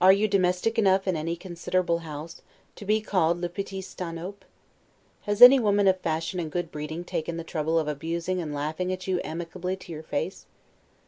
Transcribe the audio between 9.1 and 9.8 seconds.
amicably